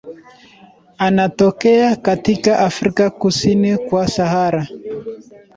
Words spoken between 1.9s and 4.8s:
katika Afrika kusini kwa Sahara.